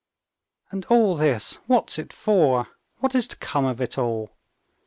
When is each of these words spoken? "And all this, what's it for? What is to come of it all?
"And 0.71 0.83
all 0.85 1.15
this, 1.15 1.59
what's 1.67 1.99
it 1.99 2.11
for? 2.11 2.69
What 3.01 3.13
is 3.13 3.27
to 3.27 3.35
come 3.37 3.65
of 3.65 3.79
it 3.79 3.99
all? 3.99 4.31